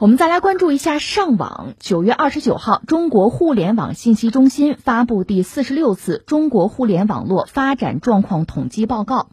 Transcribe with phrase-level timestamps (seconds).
[0.00, 1.74] 我们再来关注一下上网。
[1.78, 9.28] 九月二十九号，中国互联网信息中心发布第四十六次中国互联网络发展状况统计报告。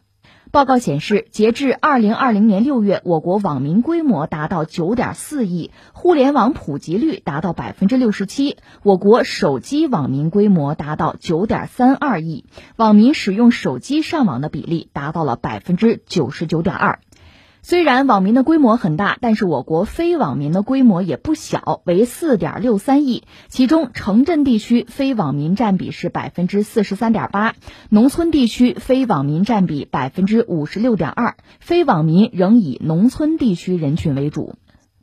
[0.51, 8.57] 报告显示，截至二零二零年六月，我国网民规模达到九点四亿，互联网普及率达到百分之六十七。
[8.83, 12.43] 我国手机网民规模达到九点三二亿，
[12.75, 16.99] 网民使用手机上网的比例达到了百分之九十九点二。
[17.69, 23.23] 虽然网民的规模很大，但是我国非网民的规模也不小，为四点六三亿。
[23.49, 27.55] 其中，城镇地区非网民占比是百分之四十三点八，
[27.89, 34.55] 农村地区非网民占比百分之五十六点二，非网民仍以农村地区人群为主。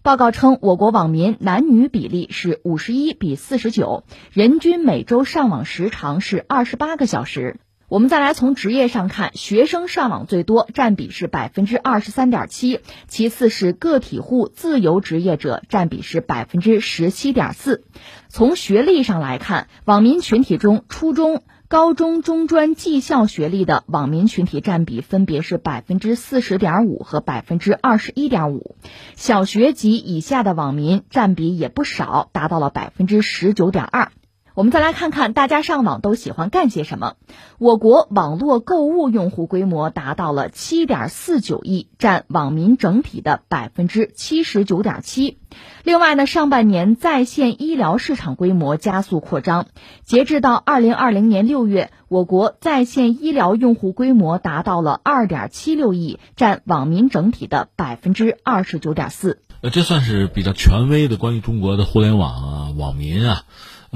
[0.02, 7.58] 报告称，我国网民男女比例是五十一比四十九，人均每周上网时长是二十八个小时。
[7.88, 17.84] 我们再来从职业上看，学生上网最多，占比是百分之二十三点七，其次是个体户、自由职业者，占比是百分之十七点四。
[18.28, 28.77] 从学历上来看，网民群体中，初中、高中、中专、技校学历的网民群体占比分别是百分之四十点五和百分之二十一点五，
[29.14, 34.11] 小学及以下的网民占比也不少，达到了百分之十九点二。
[34.55, 37.14] 我们再来看看大家上网都喜欢干些什么。
[37.58, 45.38] 我国网络购物用户规模达到了七点四九亿，占网民整体的百分之七十九点七。
[45.83, 49.66] 另外呢，上半年在线医疗市场规模加速扩张，
[50.05, 59.41] 截至到二零二零年六月，我国在线医疗用户规模达到了二点七六亿，占网民整体的百分之二十九点四。
[59.62, 63.42] 呃，这算是比较权威的关于中国的互联网啊，网民啊。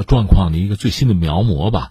[0.05, 1.91] 状况的一个最新的描摹吧，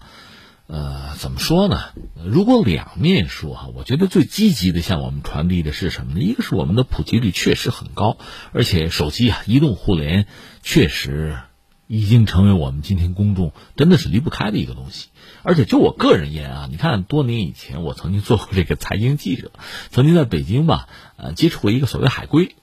[0.66, 1.80] 呃，怎么说呢？
[2.24, 6.20] 如果两面说哈，我觉得最积极的向我们传递的是什么呢？
[6.20, 8.18] 一个是我们的普及率确实很高，
[8.52, 10.26] 而且手机啊，移动互联
[10.62, 11.38] 确实
[11.86, 15.08] 已经成为我们今天公众真的是离不开的一个东西。
[15.42, 19.52] 而且就我个人言啊，你看多年以前我曾经做过这个财经记者，
[19.90, 22.56] 曾经在北京吧，呃，接触过一个所谓海归。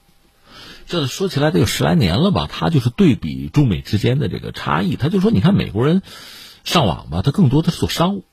[0.86, 2.46] 这说起来得有十来年了吧？
[2.48, 4.94] 他就是对比中美之间的这个差异。
[4.94, 6.00] 他就说：“你看美国人
[6.62, 8.24] 上网吧，他更多的是做商务，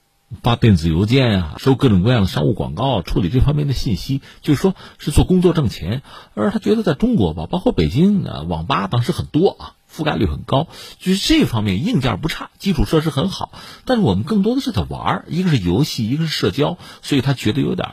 [0.43, 6.03] 发电子邮件啊，收各种各样的商务广告，处理这方面的信息，就是说是做工作挣钱。
[6.35, 10.67] 而他觉得在中国吧，包括北京啊，网吧当时很多啊，覆盖率很高，
[10.99, 13.51] 就是这方面硬件不差，基础设施很好。
[13.85, 17.89] 但是我们更多的是在玩一个是游戏，一个是社交，所以他觉得有点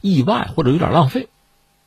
[0.00, 1.28] 意外或者有点浪费，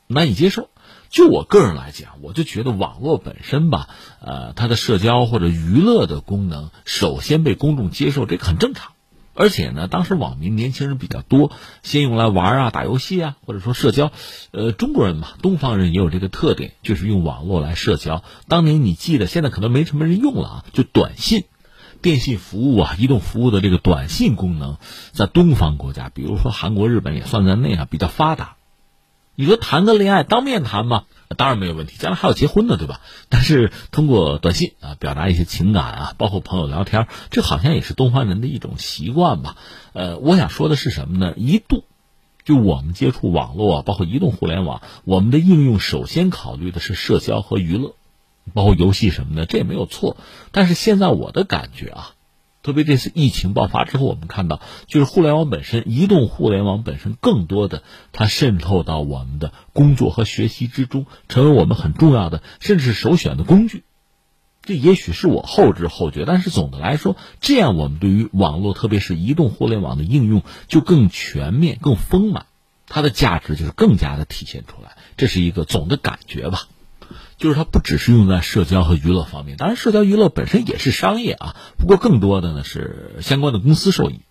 [0.08, 0.68] 难以接受。”
[1.16, 3.88] 就我个人来讲，我就觉得网络本身吧，
[4.20, 8.92] 呃，它的社交或者娱乐的功能，首先被公众接受，这个很正常。
[9.34, 11.54] 而且呢，当时网民年轻人比较多，
[11.84, 14.12] 先用来玩啊、打游戏啊，或者说社交。
[14.52, 18.22] 呃，中国人嘛，东方人也有这个特点，就是用网络来社交。
[18.50, 21.46] 当年你记得，现在可能没什么人用了啊，就短信、
[22.02, 24.76] 电信服务啊、移动服务的这个短信功能，
[25.14, 28.58] 在东方国家，比如说韩国、日本也算在内啊，比较发达。
[29.36, 31.04] 你说谈个恋爱当面谈嘛，
[31.36, 33.02] 当然没有问题，将来还要结婚呢，对吧？
[33.30, 39.58] 但是通过短信啊，表达一些情感啊，包括朋友聊天，这好像也是东方人的一种习惯吧。
[39.94, 41.34] 呃，我想说的是什么呢？
[41.36, 41.84] 一度，
[42.44, 47.96] 就我们接触网络，包括移动互联网，我们的应用首先考虑的是社交和娱乐，
[48.54, 50.18] 包括游戏什么的，这也没有错。
[50.52, 52.15] 但是现在我的感觉啊。
[52.66, 63.84] 特别这次疫情爆发之后，我们看到，就是互联网本身，移动互联网本身，更多的它渗透到我们的工作和学习之中，成为我们很重要的，甚至是首选的工具。
[64.64, 72.48] 这也许是我后知后觉，但是总的来说，这样我们对于网络，特别是移动互联网的应用，就更全面、更丰满，
[72.88, 74.98] 它的价值就是更加的体现出来。
[75.18, 76.62] 这是一个总的感觉吧。
[77.38, 84.22] 就是它不只是用在社交和娱乐方面，当然社交娱乐本身也是商业啊，不过更多的呢是相关的公司受益，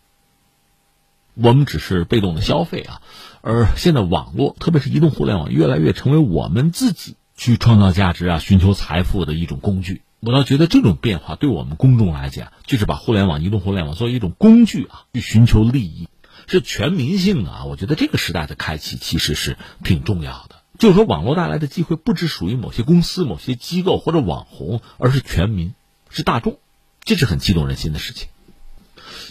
[1.35, 3.03] 我们只是被动的消费啊。
[3.43, 10.01] 而现在网络，特别是移动互联网，越来越成为我们自己去创造价值啊、寻求财富的一种工具。
[10.21, 16.09] 我倒觉得这种变化对我们公众来讲，就是把互联网、移动互联网作为一种工具啊，去寻求利益，
[16.47, 17.65] 是全民性的啊。
[17.67, 20.54] 我觉得这个时代的开启其实是挺重要的。
[20.79, 25.73] 就是说，网络带来的机会不只属于某些公司、某些机构或者网红，而是全民，
[26.11, 26.59] 是大众，
[27.05, 28.29] 这是很激动人心的事情。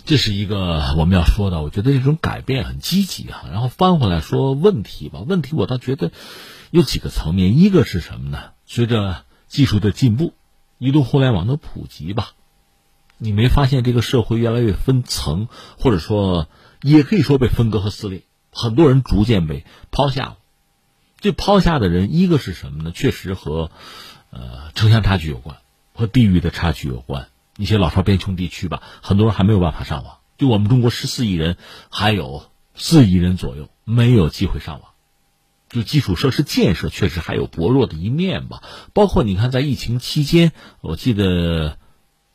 [0.05, 3.43] 这是一个我们要说的，我觉得这种改变很积极啊。
[3.51, 6.11] 然后翻回来说问题吧，问题我倒觉得
[6.71, 8.51] 有几个层面，一个是什么呢？
[8.65, 10.33] 随着技术的进步，
[10.77, 12.31] 移动互联网的普及吧，
[13.17, 15.47] 你没发现这个社会越来越分层，
[15.77, 16.47] 或者说
[16.81, 20.37] 也可以说被分割和撕裂，很多人逐渐被抛下。
[21.23, 22.91] 这抛下的人，一个是什么呢？
[22.91, 23.71] 确实和
[24.29, 25.55] 呃，城乡差距有关，
[25.93, 27.29] 和地域的差距有关。
[27.55, 30.17] 一些老少边穷地区吧，很多人还没有办法上网。
[30.37, 31.55] 就我们中国十四亿人，
[31.89, 34.89] 还有四亿人左右没有机会上网。
[35.69, 38.61] 就基础设施建设确实还有薄弱的一面吧。
[38.91, 41.77] 包括你看，在疫情期间，我记得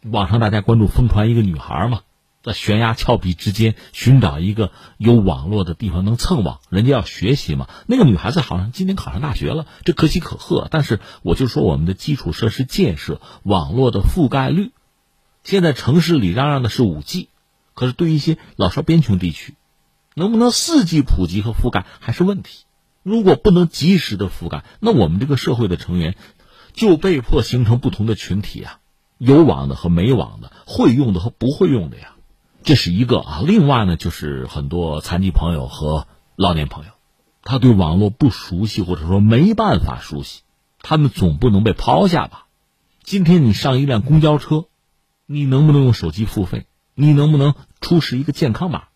[0.03, 2.01] 网上大家关注疯传一个女孩嘛。
[2.43, 7.69] 在悬崖峭壁之间寻找一个有网络的地方能蹭网，人家要学习嘛。
[7.87, 10.69] 那个女孩子好像今年考上大学了，这可喜可贺。
[10.71, 14.71] 但是我就说我们的基础设施建设、网络的覆盖率，
[15.43, 17.29] 现在城市里嚷嚷的是五 G，
[17.75, 19.55] 可是对一些老少边穷地区，
[20.15, 22.65] 能不能四 G 普及和覆盖还是问题。
[23.03, 26.15] 如果不能及时的覆盖，那我们这个社会的成员
[26.73, 28.79] 就被迫形成不同的群体啊，
[29.19, 32.15] 有网的和没网的，会用的和不会用的呀。
[32.69, 36.07] 这是一个啊，另外呢，就是很多残疾朋友和
[36.37, 36.91] 老年朋友，
[37.43, 40.43] 他对网络不熟悉，或者说没办法熟悉，
[40.83, 42.45] 他们总不能被抛下吧？
[43.03, 44.67] 今天你上一辆公交车，
[45.25, 46.67] 你能不能用手机付费？
[46.95, 48.89] 你能不能出示一个健康码？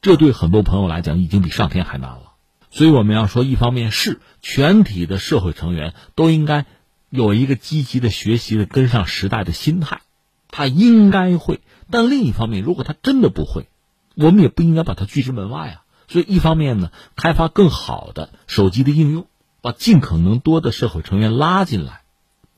[0.00, 2.32] 这对很多朋友来讲，已经比上天还难了。
[2.70, 6.64] 所以我们要说，一方面是全体的社会成员都应该
[7.10, 10.00] 有一个积极的学习的、跟上时代的心态，
[10.48, 11.60] 他应该会。
[11.90, 13.68] 但另一方面，如果他真的不会，
[14.14, 15.82] 我们也不应该把他拒之门外啊。
[16.08, 19.26] 所以，一方面呢，开发更好的手机的应用，
[19.60, 22.00] 把尽可能多的社会成员拉进来，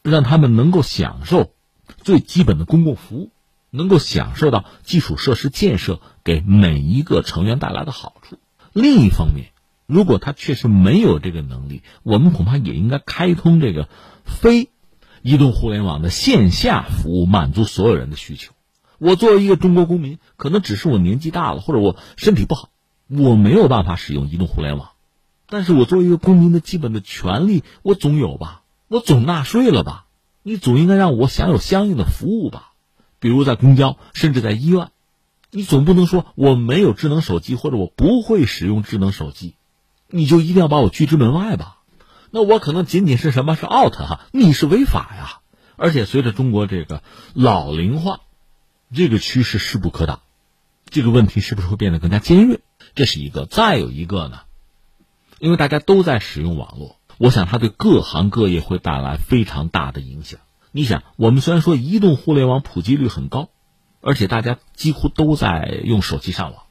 [0.02, 1.50] 让他们能够享受
[2.02, 3.30] 最基本的公共服务，
[3.70, 8.38] 能够享受到基础设施建设给每一个成员带来的好处。
[8.72, 9.50] 另一方面，
[9.86, 13.88] 如果他确实没有这个能力，我们恐怕也应该开通这个
[14.24, 14.70] 非
[15.22, 18.52] 移动互联网的线下服务，满足所有人的需求。
[19.00, 22.69] 我作为一个中国公民，可能只是我年纪大了，或者我身体不好，
[23.08, 24.91] 我没有办法使用移动互联网。
[25.49, 28.61] 但是我作为一个公民的基本的权利，我总有吧？
[28.88, 30.05] 我总纳税了吧？
[30.43, 32.73] 你总应该让我享有相应的服务吧？
[33.19, 34.88] 比如在公交，甚至在医院，
[35.50, 39.55] 你总不能说我没有智能手机，或者我不会使用智能手机，
[40.08, 41.79] 你就一定要把我拒之门外吧？
[42.31, 44.20] 那我可能仅仅是什么是 out 哈？
[44.31, 45.41] 你是违法呀！
[45.76, 47.02] 而且随着中国这个
[47.32, 48.20] 老龄化。
[48.92, 50.20] 这个趋势势不可挡，
[50.87, 52.60] 这个问题是不是会变得更加尖锐？
[52.96, 53.46] 这是一个。
[53.46, 54.40] 再有一个呢，
[55.38, 60.40] 因为大家都在使用网络，我想它对各行各业会带来非常大的影响。
[60.72, 63.50] 你想，我们虽然说移动互联网普及率很高，
[64.00, 66.64] 而且大家几乎都在用手机上网，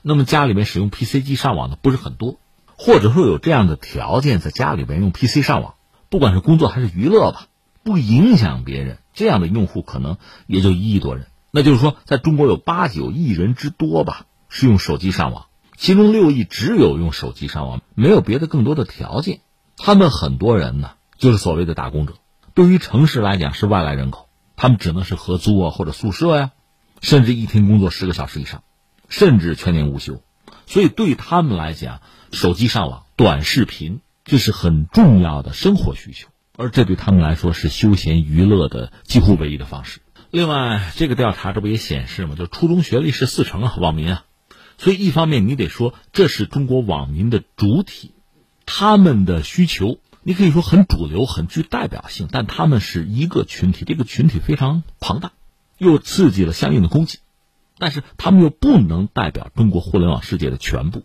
[0.00, 2.40] 那么家里面使用 PC 机上网的不是很多，
[2.76, 5.74] 或者说有这样的条件，在家里面用 PC 上网，
[6.08, 7.48] 不管是工作还是娱乐吧，
[7.82, 10.16] 不影响别人，这样的用户可能
[10.46, 11.26] 也就一亿多人。
[11.50, 15.46] 那就是说，在中国有八九亿人之多吧，是用手机上网，
[15.76, 19.40] 其中六亿只有用手机上网，没有别的更多的条件。
[19.76, 22.14] 他们很多人呢，就是所谓的打工者，
[22.52, 26.50] 对于城市来讲是外来人口，他们只能是合租啊或者宿舍呀，
[27.00, 28.62] 甚至一天工作十个小时以上，
[29.08, 30.22] 甚至全年无休。
[30.66, 40.00] 所以对他们来讲，手机上网、短视频这是很重要的生活需求，而这对他们来说是休闲娱乐的几乎唯一的方式。
[40.30, 42.34] 另外，这个调查这不也显示吗？
[42.36, 44.24] 就初中学历是四成啊，网民啊。
[44.76, 48.12] 所以一方面你得说这是中国网民的主体，
[48.66, 55.32] 他们的需求你可以说很主流、很具代表性，但他们是一个群体，这个群体非常庞大，
[55.78, 57.20] 又刺激了相应的供给，
[57.78, 61.04] 但是他们又不能代表中国互联网世界的全部，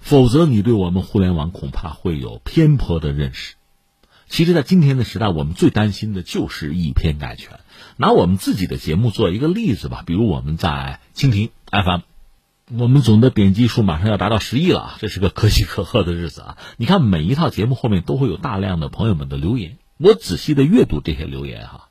[0.00, 3.56] 否则你对我们互联网恐怕会有偏颇的认识。
[4.32, 7.60] 其实，在今天的时代，我们最担心的就是以偏概全。
[7.98, 12.00] 拿我们自己的节目做一个例子吧，比如我们在蜻蜓 FM，
[12.80, 16.56] 我们总的点击数马上要达到十亿了啊，这是个可喜可贺的日子啊！
[16.78, 21.90] 你看每一套节目后面都会有大量的朋友们的留言，我仔细的阅读这些留言哈。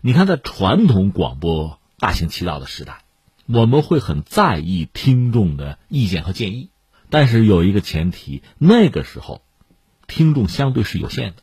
[0.00, 3.04] 你看，在传统广播大行其道的时代，
[3.46, 6.70] 我们会很在意听众的意见和建议，
[7.08, 9.42] 但是有一个前提，那个时候
[10.08, 11.42] 听众相对是有限的，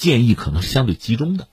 [0.00, 1.46] 建议可能是相对集中的。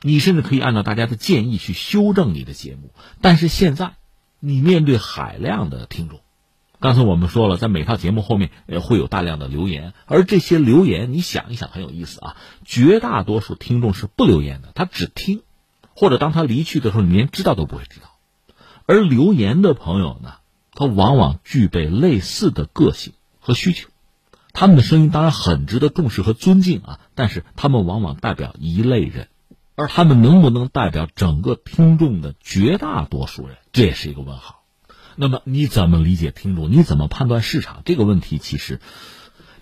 [0.00, 3.96] 你甚至可以按照大家的建议去修正你的节目，但是现在，
[4.38, 6.20] 你面对海量的听众，
[6.78, 15.42] 刚才我们说了，在每套节目后面呃会有大量的留言，而这些留言你想一想很有意思啊，绝大多数听众是不留言的，他只听，
[15.96, 18.06] 或者当他离去的时候，你连知道都不会知道，
[18.86, 20.34] 而留言的朋友呢，
[20.74, 23.88] 他往往具备类似的个性和需求，
[24.52, 29.28] 他们的声音当然很值得重视和尊敬啊，但是他们往往代表一类人。
[29.74, 34.62] 而他们能不能代表整个听众的绝大多数人，这也是一个问号。
[35.14, 36.72] 那么你怎么理解听众？
[36.72, 37.82] 你怎么判断市场？
[37.84, 38.80] 这个问题其实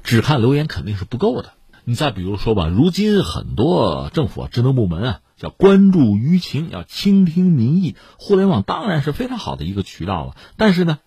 [0.04, 1.52] 只看留言肯定是不够的。
[1.84, 7.96] 你再比如说吧，如今很多政府啊、职能部门啊，叫关注舆情，要倾听民意。
[8.18, 10.98] 互联网当然是非常好的一个渠道了，但是呢，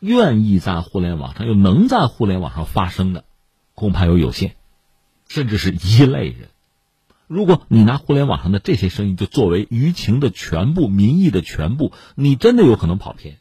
[0.00, 3.24] 愿意在互联网上又能在互联网上发声的，
[3.74, 4.56] 恐怕有有限，
[5.28, 6.48] 甚至是一类人。
[7.26, 13.38] 如果你拿互联网上的这些声音就作为舆情的全部、民意的全部，你真的有可能跑偏。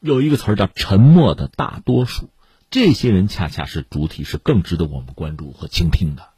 [0.00, 2.30] 有一个词儿叫“沉默的大多数”，
[2.70, 6.30] 这些人恰恰是主体，是更值得我们关注和倾听的。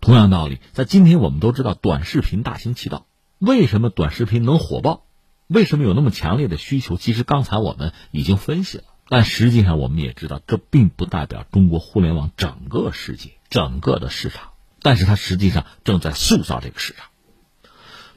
[0.00, 3.06] 同样道理，在今天我们都知道短视频大行其道，
[3.38, 5.04] 为什么短视频能火爆？
[5.46, 6.96] 为什么有那么强烈的需求？
[6.96, 14.50] 其实刚才我们已经分析了，但实际上我们也知道，这并不代表中国互联网整个世界、整个的市场。
[14.84, 17.06] 但是它实际上正在塑造这个市场，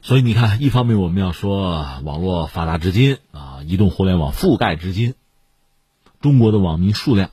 [0.02, 5.14] 所以你看，一方面我们要说网络发达至今啊，移动互联网覆盖至今，
[6.20, 7.30] 中国的网民数量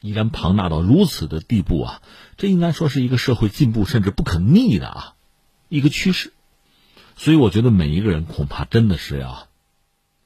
[0.00, 2.02] 依然庞大到如此的地步啊，
[2.36, 5.14] 这应该说是一个社会进步甚至不可逆的啊
[5.68, 6.32] 一个趋势。
[7.16, 9.46] 所以我觉得每一个人恐怕真的是要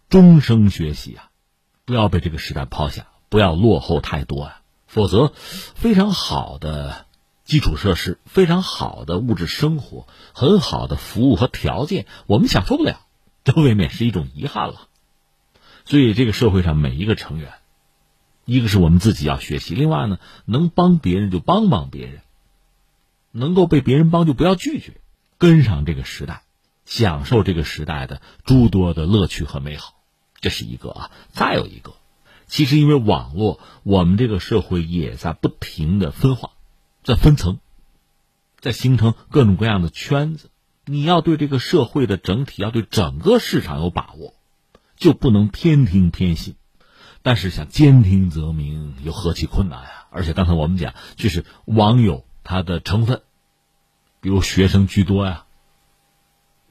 [0.09, 1.28] 终生学习啊，
[1.89, 5.33] 不要被这个时代抛下，不要落后太多啊，否则
[5.75, 7.07] 非常好的。
[7.47, 13.01] 基础设施非常好的物质生活，很好的服务和条件，我们享受不了，
[13.43, 14.89] 这未免是一种遗憾了。
[15.87, 17.55] 所以，这个社会上每一个成员，
[18.45, 22.21] 一个是我们自己要学习，另外呢，能帮别人就帮帮别人，
[23.33, 25.01] 能够被别人帮就不要拒绝，
[25.39, 26.43] 跟上这个时代，
[26.85, 29.95] 享受这个时代的诸多的乐趣和美好，
[30.41, 31.11] 这是一个啊。
[31.33, 31.95] 再有一个，
[32.47, 36.51] 其实因为网络，我们这个社会也在不停的分化。
[37.05, 37.59] 在分层，
[38.61, 40.51] 在形成各种各样的圈子。
[40.85, 44.35] 你要对这个社会的整体，要对整个市场有把握，
[44.97, 46.57] 就不能偏听偏信。
[47.23, 50.07] 但是想兼听则明，又何其困难呀！
[50.11, 53.23] 而且刚才我们讲，就是网友他的成分，
[54.21, 55.45] 比如学生居多呀，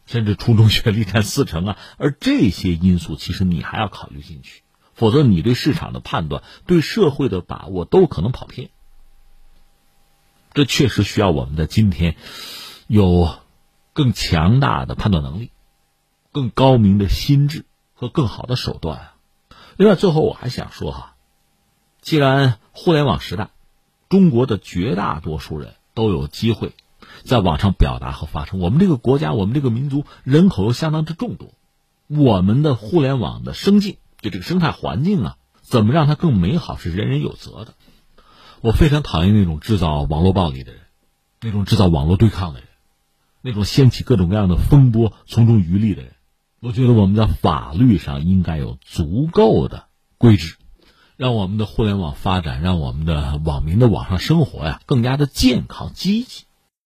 [0.07, 1.77] 甚至初中学历占四成啊。
[1.97, 4.63] 而这些因素，其实你还要考虑进去，
[4.95, 8.71] 否则你对市场的判断、对社会的把握都可能跑偏。
[10.53, 12.15] 这确实需要我们的今天
[12.87, 13.37] 有
[13.93, 15.51] 更强大的判断能力、
[16.31, 19.15] 更高明的心智和更好的手段啊！
[19.75, 21.15] 另外，最后我还想说哈，
[22.01, 23.51] 既然互联网时代，
[24.09, 26.73] 中国的绝大多数人都有机会
[27.24, 31.54] 在网上表达和发声，我们这个国家、我们这个民族人口又相当之众多，
[32.08, 37.74] 我们的互联网的生境，就这个生态环境啊，怎么让它更美好，是人人有责的。
[38.62, 40.82] 我非常讨厌那种制造网络暴力的人，
[41.42, 42.68] 那种制造网络对抗的人，
[43.42, 46.13] 那种掀起各种各样的风波、从中渔利的人。
[46.60, 49.86] 我觉得我们在法律上应该有足够的
[50.18, 50.56] 规制，
[51.16, 56.46] 让我们的互联网发展，让我们的网民的网上生活呀更加的健康积极。